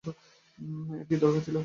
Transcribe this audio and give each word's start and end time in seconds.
এর 0.93 1.03
কী 1.07 1.15
দরকার 1.17 1.41
ছিল? 1.47 1.57